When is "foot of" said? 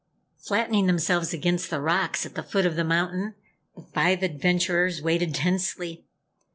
2.41-2.75